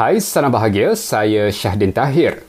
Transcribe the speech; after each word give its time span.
Hai, 0.00 0.16
salam 0.16 0.48
bahagia. 0.48 0.96
Saya 0.96 1.52
Syahdin 1.52 1.92
Tahir. 1.92 2.40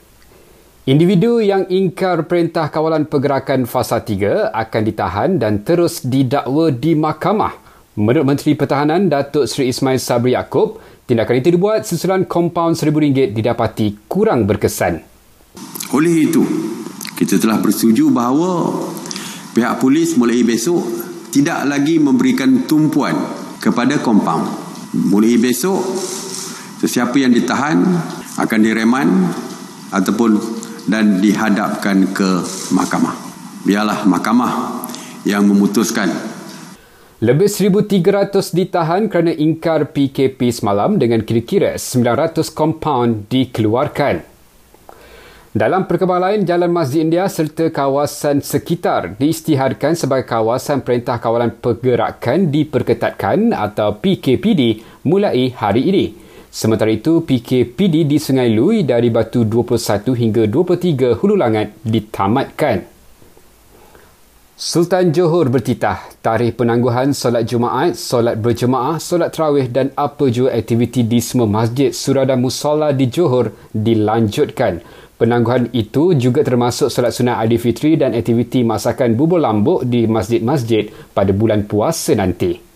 Individu 0.88 1.36
yang 1.36 1.68
ingkar 1.68 2.24
perintah 2.24 2.72
kawalan 2.72 3.04
pergerakan 3.04 3.68
fasa 3.68 4.00
3 4.00 4.56
akan 4.56 4.82
ditahan 4.88 5.30
dan 5.36 5.60
terus 5.60 6.00
didakwa 6.00 6.72
di 6.72 6.96
mahkamah. 6.96 7.52
Menurut 8.00 8.24
Menteri 8.24 8.56
Pertahanan 8.56 9.04
Datuk 9.04 9.44
Seri 9.44 9.68
Ismail 9.68 10.00
Sabri 10.00 10.32
Yaakob, 10.32 10.80
tindakan 11.04 11.44
itu 11.44 11.52
dibuat 11.52 11.84
susulan 11.84 12.24
kompaun 12.24 12.72
RM1,000 12.72 13.36
didapati 13.36 14.08
kurang 14.08 14.48
berkesan. 14.48 15.04
Oleh 15.92 16.32
itu, 16.32 16.40
kita 17.20 17.36
telah 17.36 17.60
bersetuju 17.60 18.08
bahawa 18.16 18.80
pihak 19.52 19.76
polis 19.76 20.16
mulai 20.16 20.40
besok 20.40 20.80
tidak 21.28 21.68
lagi 21.68 22.00
memberikan 22.00 22.64
tumpuan 22.64 23.12
kepada 23.60 24.00
kompaun. 24.00 24.48
Mulai 25.12 25.36
besok, 25.36 25.84
sesiapa 26.82 27.14
yang 27.14 27.30
ditahan 27.30 27.78
akan 28.42 28.60
direman 28.60 29.08
ataupun 29.94 30.34
dan 30.90 31.22
dihadapkan 31.22 32.10
ke 32.10 32.42
mahkamah. 32.74 33.14
Biarlah 33.62 34.02
mahkamah 34.02 34.82
yang 35.22 35.46
memutuskan. 35.46 36.10
Lebih 37.22 37.46
1,300 37.46 38.50
ditahan 38.50 39.06
kerana 39.06 39.30
ingkar 39.30 39.94
PKP 39.94 40.50
semalam 40.50 40.98
dengan 40.98 41.22
kira-kira 41.22 41.78
900 41.78 42.50
kompaun 42.50 43.30
dikeluarkan. 43.30 44.26
Dalam 45.54 45.86
perkembangan 45.86 46.34
lain, 46.34 46.42
Jalan 46.42 46.72
Masjid 46.74 47.06
India 47.06 47.30
serta 47.30 47.70
kawasan 47.70 48.42
sekitar 48.42 49.14
diisytiharkan 49.22 49.94
sebagai 49.94 50.26
kawasan 50.26 50.82
Perintah 50.82 51.22
Kawalan 51.22 51.54
Pergerakan 51.62 52.50
diperketatkan 52.50 53.54
atau 53.54 54.02
PKPD 54.02 54.82
mulai 55.06 55.54
hari 55.54 55.86
ini. 55.86 56.31
Sementara 56.52 56.92
itu, 56.92 57.24
PKPD 57.24 58.04
di 58.04 58.20
Sungai 58.20 58.52
Lui 58.52 58.84
dari 58.84 59.08
Batu 59.08 59.48
21 59.48 60.12
hingga 60.12 60.44
23 60.44 61.16
Hulu 61.16 61.32
Langat 61.32 61.72
ditamatkan. 61.80 62.84
Sultan 64.52 65.16
Johor 65.16 65.48
bertitah 65.48 66.12
tarikh 66.20 66.60
penangguhan 66.60 67.16
solat 67.16 67.48
Jumaat, 67.48 67.96
solat 67.96 68.36
berjemaah, 68.36 69.00
solat 69.00 69.32
terawih 69.32 69.64
dan 69.72 69.96
apa 69.96 70.28
jua 70.28 70.52
aktiviti 70.52 71.00
di 71.08 71.24
semua 71.24 71.48
masjid 71.48 71.88
surada 71.88 72.36
musola 72.36 72.92
di 72.92 73.08
Johor 73.08 73.48
dilanjutkan. 73.72 74.84
Penangguhan 75.16 75.72
itu 75.72 76.12
juga 76.20 76.44
termasuk 76.44 76.92
solat 76.92 77.16
sunat 77.16 77.40
Aidilfitri 77.40 77.96
dan 77.96 78.12
aktiviti 78.12 78.60
masakan 78.60 79.16
bubur 79.16 79.40
lambuk 79.40 79.88
di 79.88 80.04
masjid-masjid 80.04 80.92
pada 81.16 81.32
bulan 81.32 81.64
puasa 81.64 82.12
nanti. 82.12 82.71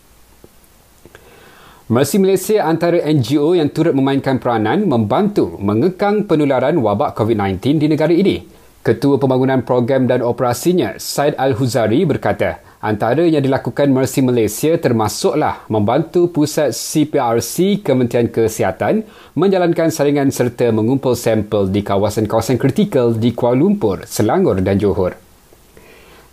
Mercy 1.87 2.19
Malaysia 2.19 2.67
antara 2.67 2.99
NGO 2.99 3.55
yang 3.55 3.71
turut 3.71 3.95
memainkan 3.95 4.43
peranan 4.43 4.91
membantu 4.91 5.55
mengekang 5.63 6.27
penularan 6.27 6.83
wabak 6.83 7.15
COVID-19 7.15 7.79
di 7.79 7.87
negara 7.87 8.11
ini. 8.11 8.43
Ketua 8.83 9.23
Pembangunan 9.23 9.63
Program 9.63 10.11
dan 10.11 10.19
Operasinya, 10.19 10.99
Said 10.99 11.39
Al-Huzari 11.39 12.03
berkata, 12.03 12.59
antara 12.83 13.23
yang 13.23 13.39
dilakukan 13.39 13.87
Mercy 13.95 14.19
Malaysia 14.19 14.75
termasuklah 14.83 15.63
membantu 15.71 16.27
pusat 16.27 16.75
CPRC 16.75 17.87
Kementerian 17.87 18.35
Kesihatan 18.35 19.07
menjalankan 19.39 19.87
saringan 19.95 20.35
serta 20.35 20.75
mengumpul 20.75 21.15
sampel 21.15 21.71
di 21.71 21.87
kawasan-kawasan 21.87 22.59
kritikal 22.59 23.15
di 23.15 23.31
Kuala 23.31 23.63
Lumpur, 23.63 24.03
Selangor 24.11 24.59
dan 24.59 24.83
Johor. 24.83 25.26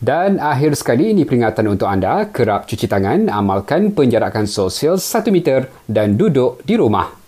Dan 0.03 0.35
akhir 0.35 0.75
sekali 0.75 1.15
ini 1.15 1.23
peringatan 1.23 1.63
untuk 1.63 1.87
anda, 1.87 2.27
kerap 2.27 2.67
cuci 2.67 2.91
tangan, 2.91 3.31
amalkan 3.31 3.95
penjarakan 3.95 4.43
sosial 4.51 4.99
1 4.99 5.31
meter 5.31 5.71
dan 5.87 6.19
duduk 6.19 6.59
di 6.67 6.75
rumah. 6.75 7.22